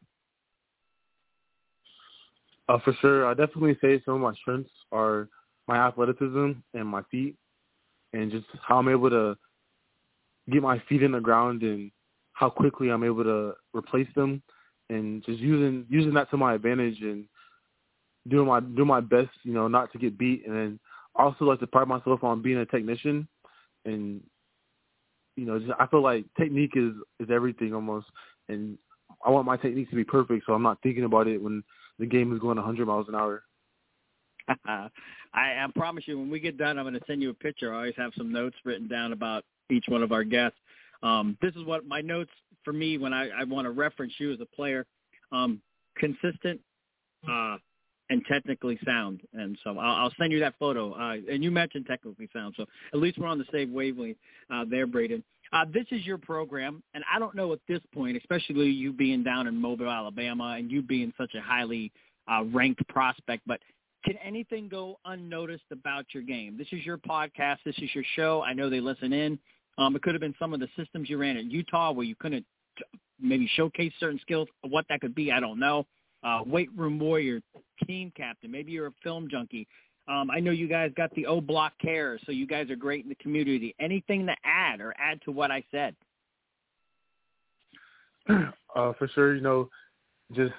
Uh, 2.69 2.79
for 2.85 2.93
sure, 3.01 3.27
I 3.27 3.35
definitely 3.35 3.77
say 3.81 4.01
some 4.05 4.15
of 4.15 4.21
my 4.21 4.35
strengths 4.35 4.71
are 4.93 5.29
my 5.67 5.77
athleticism 5.89 6.53
and 6.75 6.87
my 6.87 7.03
feet, 7.11 7.35
and 8.13 8.31
just 8.31 8.47
how 8.63 8.79
I'm 8.79 8.89
able 8.89 9.11
to 9.11 9.37
get 10.51 10.63
my 10.63 10.81
feet 10.89 11.03
in 11.03 11.13
the 11.13 11.21
ground 11.21 11.63
and 11.63 11.91
how 12.33 12.49
quickly 12.49 12.91
I'm 12.91 13.03
able 13.03 13.25
to 13.25 13.55
replace 13.75 14.09
them, 14.15 14.43
and 14.89 15.25
just 15.25 15.41
using 15.41 15.85
using 15.89 16.15
that 16.15 16.31
to 16.31 16.37
my 16.37 16.55
advantage 16.55 17.01
and 17.01 17.25
doing 18.29 18.47
my 18.47 18.61
doing 18.61 18.89
my 18.89 19.01
best, 19.01 19.31
you 19.43 19.53
know, 19.53 19.69
not 19.69 19.93
to 19.93 19.99
get 19.99 20.19
beat, 20.19 20.47
and 20.47 20.57
then 20.57 20.81
also 21.15 21.45
like 21.45 21.61
to 21.61 21.67
pride 21.67 21.89
myself 21.89 22.23
on 22.23 22.43
being 22.43 22.59
a 22.59 22.67
technician, 22.67 23.27
and 23.85 24.21
you 25.37 25.47
know, 25.47 25.59
just 25.59 25.73
I 25.79 25.87
feel 25.87 26.03
like 26.03 26.25
technique 26.39 26.73
is 26.77 26.93
is 27.19 27.29
everything 27.31 27.75
almost, 27.75 28.07
and 28.49 28.77
I 29.25 29.31
want 29.31 29.47
my 29.47 29.57
technique 29.57 29.91
to 29.91 29.97
be 29.97 30.05
perfect, 30.05 30.45
so 30.47 30.53
I'm 30.53 30.63
not 30.63 30.83
thinking 30.83 31.05
about 31.05 31.29
it 31.29 31.43
when 31.43 31.63
the 31.99 32.07
game 32.07 32.33
is 32.33 32.41
going 32.41 32.57
100 32.57 32.87
miles 32.87 33.09
an 33.09 33.15
hour. 33.15 33.43
I, 34.67 34.89
I 35.35 35.67
promise 35.77 36.05
you, 36.07 36.19
when 36.19 36.31
we 36.31 36.41
get 36.41 36.59
done, 36.59 36.79
I'm 36.79 36.85
going 36.85 36.95
to 36.95 37.07
send 37.07 37.23
you 37.23 37.31
a 37.31 37.35
picture. 37.35 37.73
I 37.73 37.77
always 37.77 37.95
have 37.97 38.13
some 38.17 38.33
notes 38.33 38.57
written 38.65 38.89
down 38.89 39.13
about 39.13 39.45
each 39.71 39.85
one 39.89 40.03
of 40.03 40.13
our 40.13 40.25
guests. 40.25 40.59
Um, 41.03 41.37
this 41.41 41.55
is 41.55 41.65
what 41.65 41.87
my 41.87 42.01
notes 42.01 42.31
for 42.65 42.73
me 42.73 42.99
when 42.99 43.13
I, 43.13 43.29
I 43.31 43.45
want 43.45 43.67
to 43.67 43.71
reference 43.71 44.13
you 44.19 44.33
as 44.33 44.41
a 44.41 44.57
player. 44.57 44.87
Um, 45.33 45.61
consistent 45.97 46.61
uh, 47.31 47.57
and 48.11 48.23
technically 48.27 48.79
sound. 48.85 49.23
And 49.33 49.57
so 49.65 49.79
I'll, 49.79 50.05
I'll 50.05 50.15
send 50.19 50.33
you 50.33 50.41
that 50.41 50.55
photo. 50.59 50.93
Uh, 50.93 51.17
and 51.31 51.43
you 51.43 51.51
mentioned 51.51 51.87
technically 51.87 52.29
sound, 52.33 52.55
so 52.57 52.67
at 52.93 52.99
least 52.99 53.19
we're 53.19 53.29
on 53.29 53.39
the 53.39 53.47
same 53.53 53.73
wavelength 53.73 54.19
uh, 54.53 54.65
there, 54.69 54.87
Braeden. 54.87 55.25
Uh, 55.53 55.65
this 55.73 55.87
is 55.91 56.05
your 56.05 56.19
program, 56.19 56.81
and 56.95 57.03
I 57.13 57.19
don't 57.19 57.35
know 57.35 57.53
at 57.53 57.59
this 57.67 57.81
point, 57.93 58.17
especially 58.17 58.69
you 58.69 58.93
being 58.93 59.25
down 59.25 59.49
in 59.49 59.57
Mobile, 59.57 59.91
Alabama, 59.91 60.55
and 60.57 60.71
you 60.71 60.81
being 60.81 61.13
such 61.19 61.35
a 61.35 61.41
highly 61.41 61.91
uh, 62.31 62.45
ranked 62.53 62.87
prospect, 62.89 63.43
but 63.47 63.59
can 64.05 64.17
anything 64.25 64.69
go 64.69 64.99
unnoticed 65.05 65.65
about 65.73 66.07
your 66.15 66.23
game? 66.23 66.57
This 66.57 66.69
is 66.73 66.87
your 66.87 66.99
podcast. 66.99 67.59
This 67.65 67.77
is 67.79 67.91
your 67.95 68.05
show. 68.15 68.43
I 68.43 68.53
know 68.53 68.71
they 68.71 68.81
listen 68.81 69.13
in. 69.13 69.39
Um, 69.77 69.97
it 69.97 70.03
could 70.03 70.15
have 70.15 70.21
been 70.21 70.35
some 70.39 70.55
of 70.55 70.61
the 70.61 70.69
systems 70.77 71.11
you 71.11 71.19
ran 71.19 71.37
at 71.37 71.45
Utah 71.45 71.93
where 71.93 72.07
you 72.07 72.15
couldn't 72.15 72.47
maybe 73.21 73.51
showcase 73.55 73.93
certain 73.99 74.21
skills. 74.21 74.49
What 74.63 74.87
that 74.89 75.01
could 75.01 75.15
be, 75.15 75.33
I 75.33 75.41
don't 75.41 75.59
know. 75.59 75.85
Uh, 76.23 76.43
weight 76.45 76.69
room 76.77 76.99
warrior, 76.99 77.41
team 77.87 78.13
captain. 78.15 78.51
Maybe 78.51 78.73
you're 78.73 78.89
a 78.89 78.95
film 79.03 79.29
junkie. 79.31 79.67
Um, 80.07 80.31
I 80.31 80.41
know 80.41 80.51
you 80.51 80.69
guys 80.69 80.91
got 80.97 81.15
the 81.15 81.27
O 81.27 81.41
Block 81.41 81.73
Care, 81.81 82.19
so 82.27 82.33
you 82.33 82.47
guys 82.47 82.69
are 82.71 82.77
great 82.77 83.05
in 83.05 83.09
the 83.09 83.15
community. 83.17 83.75
Anything 83.81 84.27
to 84.27 84.35
add 84.45 84.81
or 84.81 84.95
add 84.99 85.21
to 85.23 85.31
what 85.31 85.51
I 85.51 85.65
said? 85.71 85.95
Uh, 88.77 88.93
for 89.01 89.09
sure, 89.09 89.35
you 89.35 89.41
know, 89.41 89.69
just 90.33 90.53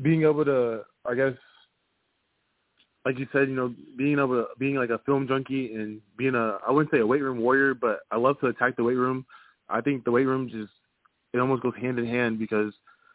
being 0.00 0.22
able 0.22 0.42
to, 0.42 0.80
I 1.04 1.14
guess, 1.14 1.34
like 3.04 3.18
you 3.18 3.26
said, 3.32 3.48
you 3.50 3.54
know, 3.54 3.74
being 3.96 4.18
able 4.18 4.42
to, 4.42 4.46
being 4.58 4.76
like 4.76 4.88
a 4.88 5.00
film 5.04 5.28
junkie 5.28 5.74
and 5.74 6.00
being 6.16 6.34
a, 6.34 6.56
I 6.66 6.70
wouldn't 6.70 6.90
say 6.90 7.00
a 7.00 7.06
weight 7.06 7.20
room 7.20 7.38
warrior, 7.38 7.74
but 7.74 8.00
I 8.10 8.16
love 8.16 8.40
to 8.40 8.46
attack 8.46 8.76
the 8.76 8.82
weight 8.82 8.96
room. 8.96 9.26
I 9.68 9.82
think 9.82 10.04
the 10.04 10.10
weight 10.10 10.24
room 10.24 10.48
just, 10.48 10.72
it 11.34 11.38
almost 11.38 11.62
goes 11.62 11.74
hand 11.78 11.98
in 11.98 12.06
hand 12.06 12.38
because, 12.38 12.72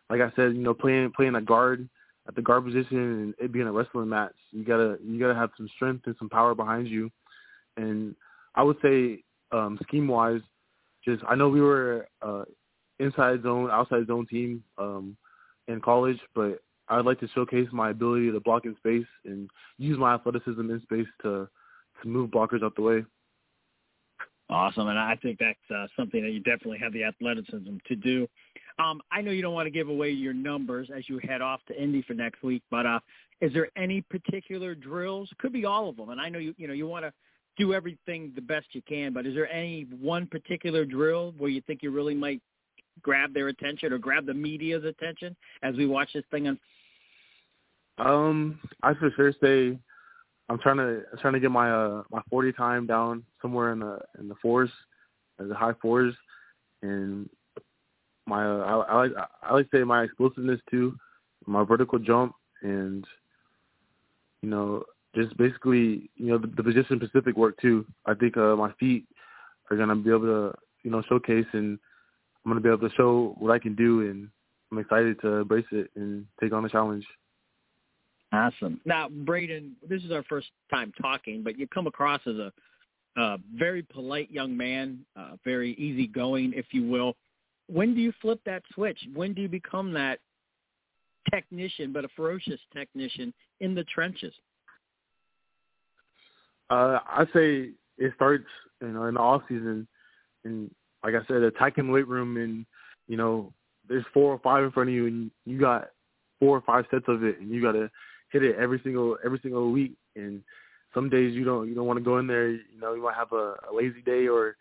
like 0.10 0.22
I 0.22 0.32
said, 0.36 0.54
you 0.54 0.62
know, 0.62 0.74
playing 0.74 1.12
playing 1.16 1.36
a 1.36 1.42
guard 1.42 1.88
at 2.28 2.36
the 2.36 2.42
guard 2.42 2.66
position 2.66 2.98
and 2.98 3.34
it 3.40 3.52
being 3.52 3.68
a 3.68 3.72
wrestling 3.72 4.10
match, 4.10 4.36
you 4.52 4.64
gotta 4.64 4.98
you 5.04 5.20
gotta 5.20 5.36
have 5.36 5.52
some 5.58 5.70
strength 5.76 6.06
and 6.06 6.16
some 6.20 6.30
power 6.30 6.56
behind 6.56 6.88
you. 6.88 7.10
And 7.78 8.16
I 8.56 8.64
would 8.64 8.78
say 8.82 9.24
um, 9.52 9.80
scheme 9.84 10.08
wise, 10.08 10.42
just 11.06 11.24
I 11.28 11.36
know 11.36 11.50
we 11.50 11.62
were 11.62 12.08
uh, 12.22 12.44
inside 13.00 13.44
zone, 13.44 13.70
outside 13.72 14.08
zone 14.08 14.28
team 14.28 14.64
um, 14.78 15.18
in 15.68 15.82
college, 15.82 16.20
but 16.36 16.62
I'd 16.88 17.06
like 17.06 17.20
to 17.20 17.28
showcase 17.30 17.68
my 17.72 17.92
ability 17.92 18.32
to 18.32 18.40
block 18.40 18.66
in 18.66 18.76
space 18.78 19.08
and 19.26 19.50
use 19.78 19.98
my 19.98 20.16
athleticism 20.16 20.60
in 20.60 20.82
space 20.84 21.08
to 21.24 21.48
to 22.02 22.08
move 22.08 22.30
blockers 22.32 22.64
out 22.64 22.76
the 22.76 22.82
way. 22.82 23.06
Awesome, 24.50 24.88
and 24.88 24.98
I 24.98 25.16
think 25.22 25.38
that's 25.40 25.60
uh, 25.74 25.88
something 25.96 26.24
that 26.24 26.32
you 26.32 26.40
definitely 26.40 26.80
have 26.80 26.94
the 26.94 27.04
athleticism 27.04 27.76
to 27.88 27.96
do. 27.96 28.28
Um, 28.80 29.02
I 29.12 29.22
know 29.22 29.32
you 29.32 29.42
don't 29.42 29.54
want 29.54 29.68
to 29.68 29.72
give 29.72 29.90
away 29.90 30.10
your 30.10 30.34
numbers 30.34 30.90
as 30.96 31.04
you 31.10 31.20
head 31.28 31.42
off 31.42 31.60
to 31.68 31.82
Indy 31.82 32.02
for 32.02 32.14
next 32.14 32.42
week, 32.44 32.64
but 32.72 32.86
uh, 32.86 33.00
is 33.42 33.52
there 33.54 33.70
any 33.76 34.02
particular 34.02 34.74
drills? 34.74 35.30
Could 35.38 35.52
be 35.52 35.66
all 35.66 35.90
of 35.90 35.98
them, 35.98 36.10
and 36.10 36.20
I 36.20 36.30
know 36.30 36.40
you 36.40 36.56
you 36.58 36.68
know 36.68 36.74
you 36.74 36.88
want 36.88 37.04
to 37.04 37.14
do 37.58 37.74
everything 37.74 38.32
the 38.36 38.42
best 38.42 38.68
you 38.72 38.82
can, 38.88 39.12
but 39.12 39.26
is 39.26 39.36
there 39.36 39.52
any 39.52 39.86
one 40.00 40.26
particular 40.28 40.86
drill 40.86 41.34
where 41.38 41.50
you 41.50 41.62
think 41.62 41.84
you 41.84 41.92
really 41.92 42.16
might 42.16 42.42
grab 43.02 43.34
their 43.34 43.50
attention 43.50 43.92
or 43.92 43.98
grab 43.98 44.26
the 44.26 44.34
media's 44.34 44.86
attention 44.86 45.36
as 45.62 45.76
we 45.76 45.86
watch 45.86 46.10
this 46.14 46.24
thing? 46.32 46.48
On- 46.48 46.60
um, 47.98 48.60
I 48.82 48.94
for 48.94 49.12
sure 49.18 49.34
say 49.44 49.78
I'm 50.48 50.58
trying 50.60 50.78
to 50.78 51.04
I'm 51.12 51.18
trying 51.20 51.34
to 51.34 51.40
get 51.42 51.52
my 51.52 51.70
uh 51.70 52.04
my 52.10 52.22
40 52.30 52.54
time 52.54 52.88
down 52.88 53.26
somewhere 53.42 53.74
in 53.74 53.80
the 53.80 54.00
in 54.20 54.30
the 54.30 54.36
fours, 54.42 54.70
the 55.38 55.54
high 55.54 55.74
fours, 55.82 56.16
and 56.82 57.30
my 58.30 58.44
I, 58.44 58.78
I 58.78 58.96
like 58.96 59.12
I 59.44 59.54
like 59.54 59.72
to 59.72 59.78
say 59.78 59.84
my 59.84 60.04
explosiveness 60.04 60.62
too, 60.70 60.96
my 61.46 61.64
vertical 61.64 62.00
jump, 62.00 62.36
and 62.62 63.06
you 64.42 64.50
know 64.50 64.86
just 65.16 65.36
basically, 65.38 66.10
you 66.16 66.28
know, 66.28 66.38
the, 66.38 66.48
the 66.48 66.64
position 66.64 67.00
specific 67.02 67.36
work 67.36 67.60
too. 67.62 67.86
I 68.06 68.14
think 68.14 68.38
uh, 68.38 68.56
my 68.56 68.72
feet 68.80 69.06
are 69.70 69.78
gonna 69.78 69.96
be 69.96 70.10
able 70.10 70.22
to, 70.22 70.58
you 70.84 70.92
know, 70.92 71.02
showcase, 71.10 71.46
and 71.54 71.80
I'm 72.46 72.52
gonna 72.52 72.62
be 72.62 72.70
able 72.70 72.88
to 72.88 72.96
show 72.96 73.36
what 73.40 73.52
I 73.52 73.60
can 73.60 73.76
do, 73.76 74.02
and 74.02 74.30
I'm 74.72 74.78
excited 74.78 75.20
to 75.22 75.28
embrace 75.38 75.66
it 75.72 75.90
and 75.96 76.26
take 76.40 76.54
on 76.54 76.64
the 76.64 76.70
challenge. 76.70 77.06
Awesome. 78.32 78.80
Now, 78.86 79.10
Braeden, 79.10 79.72
this 79.88 80.04
is 80.04 80.12
our 80.12 80.24
first 80.24 80.48
time 80.70 80.94
talking, 81.02 81.42
but 81.42 81.58
you 81.58 81.68
come 81.68 81.88
across 81.88 82.22
as 82.28 82.36
a, 82.36 82.52
a 83.18 83.38
very 83.56 83.82
polite 83.82 84.30
young 84.30 84.56
man, 84.56 85.00
uh, 85.16 85.32
very 85.44 85.74
easygoing, 85.74 86.54
if 86.56 86.68
you 86.72 86.88
will. 86.88 87.16
When 87.72 87.94
do 87.94 88.02
you 88.02 88.14
flip 88.22 88.40
that 88.46 88.64
switch? 88.74 88.98
When 89.14 89.34
do 89.34 89.42
you 89.42 89.48
become 89.48 89.94
that 89.94 90.20
technician, 91.32 91.94
but 91.94 92.06
a 92.06 92.10
ferocious 92.16 92.60
technician 92.74 93.34
in 93.60 93.76
the 93.76 93.84
trenches? 93.86 94.34
Uh, 96.70 97.00
I 97.06 97.26
say 97.34 97.70
it 97.98 98.14
starts, 98.16 98.46
you 98.82 98.90
know, 98.90 99.06
in 99.06 99.16
the 99.16 99.20
off 99.20 99.42
season, 99.48 99.88
and 100.44 100.70
like 101.04 101.14
I 101.16 101.26
said, 101.28 101.42
attacking 101.44 101.88
the 101.88 101.94
weight 101.94 102.08
room, 102.08 102.38
and 102.38 102.66
you 103.08 103.18
know, 103.18 103.52
there's 103.88 104.06
four 104.14 104.32
or 104.32 104.40
five 104.40 104.64
in 104.64 104.72
front 104.72 104.90
of 104.90 104.96
you, 104.96 105.08
and 105.08 105.32
you 105.46 105.60
got 105.60 105.90
four 106.40 106.58
or 106.58 106.62
five 106.62 106.86
sets 106.92 107.06
of 107.08 107.24
it, 107.24 107.40
and 107.40 107.50
you 107.50 107.62
got 107.62 107.74
to 107.74 107.90
hit 108.32 108.44
it 108.44 108.56
every 108.58 108.80
single 108.84 109.18
every 109.26 109.40
single 109.42 109.72
week. 109.72 109.94
And 110.16 110.44
some 110.94 111.10
days 111.10 111.34
you 111.34 111.44
don't 111.44 111.68
you 111.68 111.76
don't 111.76 111.88
want 111.88 111.98
to 111.98 112.06
go 112.06 112.20
in 112.20 112.28
there. 112.28 112.50
You 112.50 112.80
know, 112.80 112.94
you 112.94 113.04
might 113.04 113.16
have 113.16 113.32
a, 113.32 113.56
a 113.70 113.74
lazy 113.74 114.02
day, 114.02 114.28
or 114.28 114.56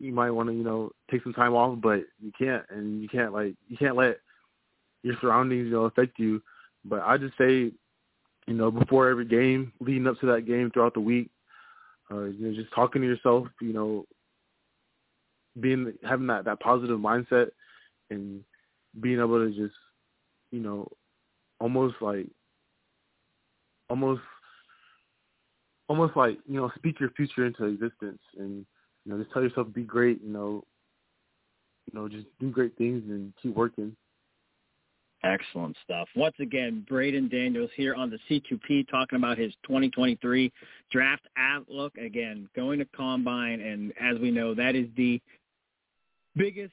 you 0.00 0.12
might 0.12 0.30
want 0.30 0.48
to 0.48 0.54
you 0.54 0.64
know 0.64 0.90
take 1.10 1.22
some 1.22 1.34
time 1.34 1.54
off, 1.54 1.78
but 1.80 2.00
you 2.20 2.32
can't, 2.36 2.64
and 2.70 3.02
you 3.02 3.08
can't 3.08 3.32
like 3.32 3.54
you 3.68 3.76
can't 3.76 3.96
let 3.96 4.18
your 5.02 5.14
surroundings 5.20 5.66
you 5.66 5.72
know 5.72 5.84
affect 5.84 6.18
you. 6.18 6.42
But 6.84 7.02
I 7.02 7.18
just 7.18 7.36
say, 7.36 7.70
you 8.46 8.54
know, 8.54 8.70
before 8.70 9.08
every 9.08 9.26
game, 9.26 9.72
leading 9.80 10.06
up 10.06 10.18
to 10.20 10.26
that 10.26 10.46
game, 10.46 10.70
throughout 10.70 10.94
the 10.94 11.00
week, 11.00 11.30
uh, 12.10 12.24
you 12.24 12.48
know, 12.48 12.54
just 12.54 12.74
talking 12.74 13.02
to 13.02 13.08
yourself, 13.08 13.46
you 13.60 13.72
know, 13.72 14.06
being 15.60 15.92
having 16.02 16.26
that 16.28 16.46
that 16.46 16.60
positive 16.60 16.98
mindset 16.98 17.50
and 18.10 18.42
being 19.00 19.18
able 19.20 19.38
to 19.46 19.50
just, 19.50 19.74
you 20.50 20.60
know, 20.60 20.88
almost 21.60 21.96
like 22.00 22.26
almost 23.90 24.22
almost 25.88 26.16
like, 26.16 26.38
you 26.46 26.54
know, 26.54 26.70
speak 26.76 26.98
your 27.00 27.10
future 27.10 27.44
into 27.44 27.64
existence 27.66 28.20
and, 28.38 28.64
know, 29.10 29.18
just 29.18 29.32
tell 29.32 29.42
yourself 29.42 29.68
be 29.72 29.82
great, 29.82 30.20
you 30.22 30.32
know, 30.32 30.64
you 31.86 31.98
know, 31.98 32.08
just 32.08 32.26
do 32.38 32.50
great 32.50 32.76
things 32.76 33.02
and 33.08 33.32
keep 33.42 33.54
working. 33.54 33.96
Excellent 35.22 35.76
stuff. 35.84 36.08
Once 36.16 36.34
again, 36.40 36.84
Braeden 36.88 37.28
Daniels 37.28 37.70
here 37.76 37.94
on 37.94 38.08
the 38.10 38.18
C2P 38.28 38.88
talking 38.88 39.16
about 39.16 39.36
his 39.36 39.52
2023 39.66 40.50
draft 40.90 41.26
outlook. 41.36 41.94
Again, 41.98 42.48
going 42.56 42.78
to 42.78 42.86
combine, 42.96 43.60
and 43.60 43.92
as 44.00 44.18
we 44.18 44.30
know, 44.30 44.54
that 44.54 44.74
is 44.74 44.86
the 44.96 45.20
biggest 46.36 46.72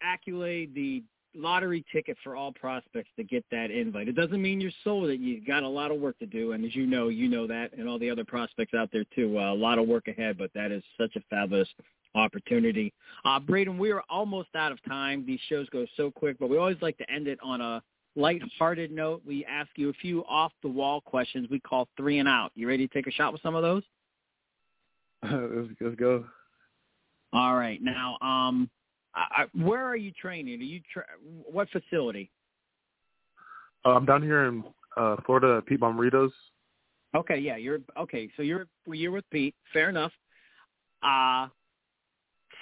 accolade, 0.00 0.74
the 0.74 1.02
lottery 1.36 1.84
ticket 1.92 2.16
for 2.24 2.36
all 2.36 2.52
prospects 2.52 3.10
to 3.16 3.24
get 3.24 3.44
that 3.50 3.70
invite. 3.70 4.08
It 4.08 4.16
doesn't 4.16 4.40
mean 4.40 4.60
you're 4.60 4.70
sold 4.84 5.10
it. 5.10 5.20
You've 5.20 5.46
got 5.46 5.62
a 5.62 5.68
lot 5.68 5.90
of 5.90 6.00
work 6.00 6.18
to 6.18 6.26
do, 6.26 6.52
and 6.52 6.64
as 6.64 6.74
you 6.74 6.86
know, 6.86 7.08
you 7.08 7.28
know 7.28 7.46
that, 7.46 7.72
and 7.74 7.88
all 7.88 7.98
the 7.98 8.10
other 8.10 8.24
prospects 8.24 8.74
out 8.74 8.90
there 8.92 9.04
too. 9.14 9.38
Uh, 9.38 9.52
a 9.52 9.54
lot 9.54 9.78
of 9.78 9.86
work 9.86 10.08
ahead, 10.08 10.38
but 10.38 10.50
that 10.54 10.72
is 10.72 10.82
such 10.98 11.14
a 11.16 11.20
fabulous 11.30 11.68
opportunity. 12.14 12.92
Uh, 13.24 13.38
Braeden, 13.38 13.78
we 13.78 13.90
are 13.92 14.02
almost 14.08 14.48
out 14.54 14.72
of 14.72 14.82
time. 14.84 15.24
These 15.26 15.40
shows 15.48 15.68
go 15.70 15.86
so 15.96 16.10
quick, 16.10 16.38
but 16.38 16.48
we 16.48 16.56
always 16.56 16.78
like 16.80 16.96
to 16.98 17.10
end 17.10 17.28
it 17.28 17.38
on 17.42 17.60
a 17.60 17.82
light-hearted 18.16 18.90
note. 18.90 19.22
We 19.26 19.44
ask 19.44 19.68
you 19.76 19.90
a 19.90 19.94
few 19.94 20.24
off-the-wall 20.24 21.02
questions 21.02 21.48
we 21.50 21.60
call 21.60 21.88
three 21.96 22.18
and 22.18 22.28
out. 22.28 22.50
You 22.54 22.66
ready 22.66 22.88
to 22.88 22.94
take 22.94 23.06
a 23.06 23.10
shot 23.10 23.32
with 23.32 23.42
some 23.42 23.54
of 23.54 23.62
those? 23.62 23.82
let's, 25.22 25.68
let's 25.80 25.96
go. 25.96 26.24
All 27.32 27.54
right. 27.54 27.80
Now, 27.82 28.16
um, 28.22 28.70
I, 29.16 29.44
where 29.54 29.84
are 29.84 29.96
you 29.96 30.12
training? 30.12 30.60
Are 30.60 30.64
you 30.64 30.80
tra- 30.92 31.04
what 31.50 31.68
facility? 31.70 32.30
Uh, 33.84 33.90
I'm 33.90 34.04
down 34.04 34.22
here 34.22 34.44
in 34.44 34.62
uh, 34.96 35.16
Florida, 35.24 35.62
Pete 35.62 35.80
Bommarito's. 35.80 36.32
Okay, 37.14 37.38
yeah, 37.38 37.56
you're 37.56 37.78
okay. 37.98 38.28
So 38.36 38.42
you're 38.42 38.66
you're 38.86 39.12
with 39.12 39.24
Pete. 39.30 39.54
Fair 39.72 39.88
enough. 39.88 40.12
Uh 41.02 41.48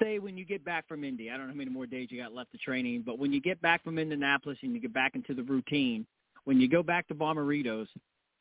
say 0.00 0.18
when 0.18 0.37
you 0.37 0.44
get 0.44 0.64
back 0.64 0.87
from 0.88 1.04
Indy, 1.04 1.30
I 1.30 1.37
don't 1.37 1.46
know 1.46 1.52
how 1.52 1.58
many 1.58 1.70
more 1.70 1.87
days 1.87 2.08
you 2.11 2.20
got 2.20 2.34
left 2.34 2.54
of 2.54 2.61
training, 2.61 3.02
but 3.06 3.18
when 3.18 3.32
you 3.32 3.40
get 3.40 3.61
back 3.62 3.84
from 3.84 3.99
Indianapolis 3.99 4.58
and 4.62 4.73
you 4.73 4.80
get 4.80 4.92
back 4.92 5.14
into 5.14 5.34
the 5.34 5.42
routine, 5.42 6.06
when 6.44 6.61
you 6.61 6.68
go 6.68 6.82
back 6.82 7.06
to 7.08 7.14
Bommaritos, 7.14 7.87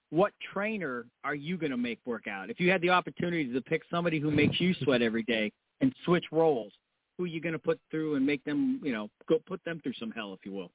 what 0.10 0.34
trainer 0.53 1.05
are 1.24 1.36
you 1.36 1.58
going 1.58 1.72
to 1.72 1.77
make 1.77 2.00
work 2.05 2.27
out? 2.27 2.50
If 2.50 2.60
you 2.60 2.70
had 2.70 2.82
the 2.82 2.89
opportunity 2.89 3.51
to 3.51 3.62
pick 3.62 3.82
somebody 3.89 4.20
who 4.20 4.29
makes 4.32 4.60
you 4.60 4.74
sweat 4.84 5.01
every 5.01 5.24
day 5.24 5.51
and 5.82 5.93
switch 6.05 6.25
roles, 6.32 6.72
who 7.17 7.25
are 7.25 7.27
you 7.27 7.41
going 7.41 7.53
to 7.53 7.60
put 7.60 7.79
through 7.91 8.15
and 8.15 8.25
make 8.25 8.43
them, 8.43 8.79
you 8.84 8.91
know, 8.91 9.10
go 9.27 9.39
put 9.46 9.63
them 9.63 9.79
through 9.82 9.93
some 10.00 10.12
hell, 10.12 10.34
if 10.34 10.46
you 10.46 10.51
will? 10.51 10.72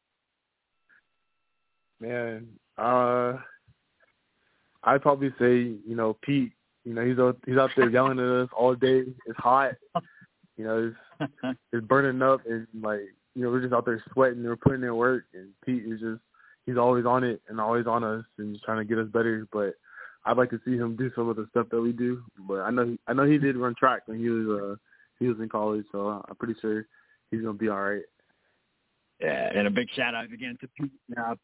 Man, 2.00 2.47
uh, 2.76 3.35
I'd 4.85 5.02
probably 5.02 5.30
say, 5.38 5.75
you 5.87 5.97
know, 5.97 6.16
Pete. 6.23 6.52
You 6.85 6.95
know, 6.95 7.04
he's 7.04 7.18
out, 7.18 7.37
he's 7.45 7.59
out 7.59 7.71
there 7.76 7.90
yelling 7.90 8.18
at 8.18 8.25
us 8.25 8.49
all 8.57 8.75
day. 8.75 9.02
It's 9.26 9.38
hot. 9.38 9.73
You 10.57 10.64
know, 10.64 10.92
it's 11.21 11.30
it's 11.73 11.87
burning 11.87 12.23
up 12.23 12.40
and 12.47 12.66
like 12.80 13.00
you 13.35 13.42
know 13.42 13.50
we're 13.50 13.61
just 13.61 13.75
out 13.75 13.85
there 13.85 14.02
sweating. 14.12 14.45
We're 14.45 14.57
putting 14.57 14.85
in 14.85 14.97
work, 14.97 15.25
and 15.35 15.50
Pete 15.66 15.85
is 15.85 16.00
just 16.00 16.21
he's 16.66 16.76
always 16.76 17.04
on 17.04 17.25
it 17.25 17.42
and 17.49 17.61
always 17.61 17.87
on 17.87 18.04
us 18.04 18.25
and 18.38 18.54
just 18.54 18.64
trying 18.64 18.78
to 18.78 18.85
get 18.85 18.99
us 18.99 19.09
better. 19.12 19.47
But 19.52 19.75
I'd 20.25 20.37
like 20.37 20.50
to 20.50 20.61
see 20.64 20.76
him 20.76 20.97
do 20.97 21.11
some 21.14 21.28
of 21.28 21.37
the 21.37 21.47
stuff 21.50 21.66
that 21.71 21.80
we 21.80 21.92
do. 21.92 22.23
But 22.47 22.61
I 22.61 22.71
know 22.71 22.87
he, 22.87 22.99
I 23.07 23.12
know 23.12 23.25
he 23.25 23.38
did 23.38 23.57
run 23.57 23.75
track 23.75 24.02
when 24.07 24.18
he 24.18 24.28
was 24.28 24.61
uh 24.61 24.76
he 25.18 25.28
was 25.28 25.38
in 25.40 25.48
college, 25.48 25.84
so 25.92 26.22
I'm 26.28 26.37
pretty 26.37 26.58
sure 26.60 26.87
he's 27.30 27.42
gonna 27.42 27.54
be 27.54 27.68
all 27.68 27.82
right. 27.82 28.02
Yeah, 29.20 29.50
and 29.54 29.66
a 29.66 29.70
big 29.70 29.88
shout 29.96 30.14
out 30.14 30.32
again 30.32 30.56
to 30.60 30.68
Pete, 30.78 30.92
uh, 31.16 31.34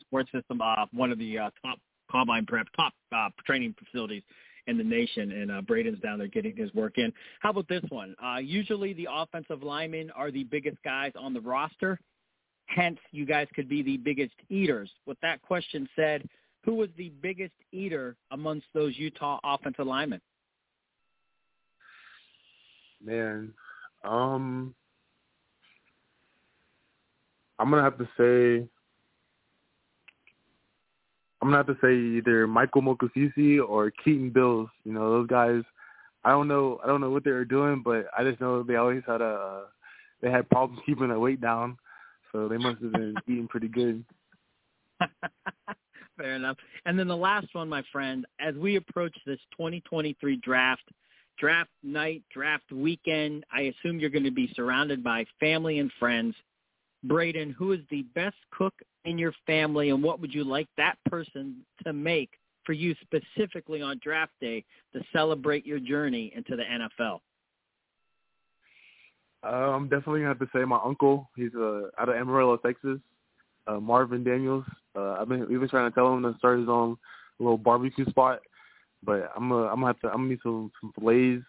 Sports 0.00 0.30
System, 0.32 0.60
uh, 0.60 0.86
one 0.92 1.10
of 1.10 1.18
the 1.18 1.38
uh, 1.38 1.50
top 1.64 1.78
combine 2.10 2.46
prep, 2.46 2.66
top 2.76 2.92
uh, 3.14 3.28
training 3.44 3.74
facilities 3.78 4.22
in 4.68 4.78
the 4.78 4.84
nation, 4.84 5.32
and 5.32 5.50
uh, 5.50 5.60
Braeden's 5.62 5.98
down 6.00 6.18
there 6.18 6.28
getting 6.28 6.56
his 6.56 6.72
work 6.74 6.98
in. 6.98 7.12
How 7.40 7.50
about 7.50 7.68
this 7.68 7.82
one? 7.88 8.14
Uh, 8.22 8.36
usually 8.36 8.92
the 8.92 9.08
offensive 9.10 9.62
linemen 9.62 10.10
are 10.12 10.30
the 10.30 10.44
biggest 10.44 10.76
guys 10.84 11.12
on 11.18 11.34
the 11.34 11.40
roster. 11.40 11.98
Hence, 12.66 12.98
you 13.10 13.24
guys 13.24 13.48
could 13.54 13.68
be 13.68 13.82
the 13.82 13.96
biggest 13.96 14.34
eaters. 14.50 14.90
With 15.06 15.18
that 15.22 15.40
question 15.42 15.88
said, 15.96 16.28
who 16.64 16.74
was 16.74 16.90
the 16.98 17.10
biggest 17.22 17.54
eater 17.72 18.14
amongst 18.30 18.66
those 18.74 18.96
Utah 18.96 19.40
offensive 19.42 19.86
linemen? 19.86 20.20
Man, 23.04 23.52
um, 24.04 24.74
I'm 27.58 27.70
gonna 27.70 27.82
have 27.82 27.98
to 27.98 28.08
say 28.16 28.68
I'm 31.40 31.48
gonna 31.48 31.58
have 31.58 31.66
to 31.66 31.78
say 31.80 31.94
either 32.18 32.46
Michael 32.46 32.82
Mokofisi 32.82 33.58
or 33.66 33.90
Keaton 33.90 34.30
Bills. 34.30 34.68
You 34.84 34.92
know, 34.92 35.10
those 35.10 35.28
guys. 35.28 35.62
I 36.24 36.30
don't 36.30 36.48
know. 36.48 36.80
I 36.82 36.88
don't 36.88 37.00
know 37.00 37.10
what 37.10 37.24
they 37.24 37.30
were 37.30 37.44
doing, 37.44 37.82
but 37.84 38.06
I 38.16 38.24
just 38.24 38.40
know 38.40 38.62
they 38.62 38.76
always 38.76 39.02
had 39.06 39.20
a. 39.20 39.66
They 40.20 40.30
had 40.30 40.50
problems 40.50 40.82
keeping 40.84 41.08
their 41.08 41.20
weight 41.20 41.40
down, 41.40 41.78
so 42.32 42.48
they 42.48 42.58
must 42.58 42.82
have 42.82 42.92
been 42.92 43.14
eating 43.28 43.46
pretty 43.46 43.68
good. 43.68 44.04
Fair 46.16 46.34
enough. 46.34 46.56
And 46.84 46.98
then 46.98 47.06
the 47.06 47.16
last 47.16 47.46
one, 47.52 47.68
my 47.68 47.84
friend, 47.92 48.26
as 48.40 48.56
we 48.56 48.74
approach 48.74 49.16
this 49.24 49.38
2023 49.52 50.36
draft, 50.38 50.82
draft 51.38 51.70
night, 51.82 52.22
draft 52.32 52.70
weekend, 52.72 53.44
I 53.52 53.72
assume 53.72 53.98
you're 53.98 54.10
going 54.10 54.24
to 54.24 54.30
be 54.30 54.52
surrounded 54.54 55.02
by 55.02 55.24
family 55.40 55.78
and 55.78 55.90
friends. 55.98 56.34
Braeden, 57.04 57.52
who 57.52 57.72
is 57.72 57.80
the 57.90 58.02
best 58.14 58.36
cook 58.50 58.74
in 59.04 59.18
your 59.18 59.32
family, 59.46 59.90
and 59.90 60.02
what 60.02 60.20
would 60.20 60.34
you 60.34 60.44
like 60.44 60.68
that 60.76 60.96
person 61.06 61.56
to 61.84 61.92
make 61.92 62.30
for 62.64 62.72
you 62.72 62.94
specifically 63.02 63.80
on 63.80 64.00
draft 64.02 64.32
day 64.40 64.64
to 64.92 65.00
celebrate 65.12 65.64
your 65.64 65.78
journey 65.78 66.32
into 66.34 66.56
the 66.56 66.64
NFL? 66.64 67.20
Uh, 69.44 69.46
I'm 69.46 69.84
definitely 69.84 70.20
gonna 70.20 70.30
have 70.30 70.40
to 70.40 70.48
say 70.52 70.64
my 70.64 70.80
uncle. 70.84 71.30
He's 71.36 71.54
uh, 71.54 71.82
out 71.98 72.08
of 72.08 72.16
Amarillo, 72.16 72.56
Texas. 72.56 72.98
Uh, 73.68 73.78
Marvin 73.78 74.24
Daniels. 74.24 74.64
Uh, 74.96 75.18
I've 75.20 75.28
been 75.28 75.46
we've 75.48 75.60
been 75.60 75.68
trying 75.68 75.90
to 75.90 75.94
tell 75.94 76.12
him 76.12 76.22
to 76.22 76.34
start 76.38 76.58
his 76.58 76.68
own 76.68 76.96
little 77.38 77.58
barbecue 77.58 78.08
spot, 78.10 78.40
but 79.02 79.30
I'm 79.36 79.48
gonna 79.48 79.66
I'm 79.66 79.76
gonna 79.76 79.86
have 79.86 80.00
to 80.00 80.08
I'm 80.08 80.16
gonna 80.18 80.28
need 80.30 80.40
some 80.42 80.70
some 80.80 80.92
fillets, 80.98 81.44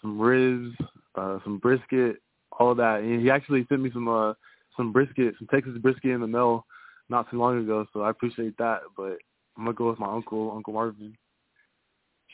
some 0.00 0.20
ribs, 0.20 0.76
uh, 1.14 1.38
some 1.44 1.58
brisket, 1.58 2.16
all 2.58 2.74
that. 2.74 3.00
And 3.00 3.20
he 3.20 3.30
actually 3.30 3.66
sent 3.68 3.82
me 3.82 3.90
some 3.92 4.08
uh 4.08 4.34
some 4.76 4.92
brisket, 4.92 5.34
some 5.38 5.48
Texas 5.48 5.78
brisket 5.78 6.10
in 6.10 6.20
the 6.20 6.26
mail 6.26 6.64
not 7.08 7.30
too 7.30 7.38
long 7.38 7.58
ago, 7.58 7.86
so 7.92 8.02
I 8.02 8.10
appreciate 8.10 8.56
that. 8.58 8.80
But 8.96 9.18
I'm 9.56 9.64
gonna 9.64 9.74
go 9.74 9.90
with 9.90 9.98
my 9.98 10.12
uncle, 10.12 10.52
Uncle 10.54 10.72
Marvin. 10.72 11.16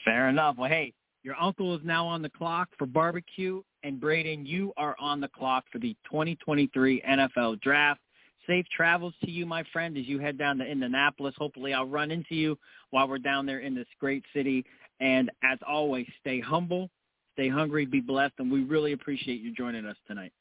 Fair 0.04 0.28
enough. 0.28 0.56
Well, 0.56 0.70
hey, 0.70 0.92
your 1.22 1.34
uncle 1.40 1.74
is 1.74 1.80
now 1.84 2.06
on 2.06 2.22
the 2.22 2.30
clock 2.30 2.68
for 2.78 2.86
barbecue, 2.86 3.62
and 3.82 4.00
Braeden, 4.00 4.46
you 4.46 4.72
are 4.76 4.96
on 5.00 5.20
the 5.20 5.28
clock 5.28 5.64
for 5.72 5.78
the 5.78 5.96
2023 6.04 7.02
NFL 7.02 7.60
Draft. 7.60 8.00
Safe 8.48 8.66
travels 8.74 9.14
to 9.24 9.30
you, 9.30 9.46
my 9.46 9.62
friend, 9.72 9.96
as 9.96 10.06
you 10.06 10.18
head 10.18 10.38
down 10.38 10.58
to 10.58 10.64
Indianapolis. 10.64 11.34
Hopefully, 11.38 11.74
I'll 11.74 11.86
run 11.86 12.10
into 12.10 12.34
you 12.34 12.58
while 12.90 13.06
we're 13.06 13.18
down 13.18 13.46
there 13.46 13.60
in 13.60 13.74
this 13.74 13.86
great 14.00 14.24
city. 14.34 14.64
And 15.00 15.30
as 15.44 15.58
always, 15.66 16.06
stay 16.20 16.40
humble, 16.40 16.90
stay 17.34 17.48
hungry, 17.48 17.86
be 17.86 18.00
blessed, 18.00 18.34
and 18.38 18.50
we 18.50 18.64
really 18.64 18.92
appreciate 18.92 19.40
you 19.40 19.54
joining 19.54 19.84
us 19.84 19.96
tonight. 20.08 20.32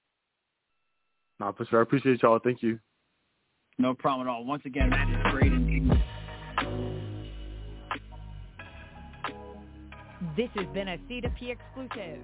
No, 1.40 1.54
for 1.56 1.66
sure. 1.66 1.80
I 1.80 1.84
appreciate 1.84 2.24
y'all. 2.24 2.40
Thank 2.44 2.64
you. 2.64 2.80
No 3.78 3.94
problem 3.94 4.28
at 4.28 4.32
all. 4.32 4.44
Once 4.44 4.64
again, 4.66 4.90
that 4.90 5.08
is 5.08 5.32
great 5.32 5.54
indeed. 5.54 5.92
This 10.36 10.50
has 10.56 10.66
been 10.74 10.88
a 10.88 10.98
C2P 10.98 11.52
exclusive. 11.52 12.24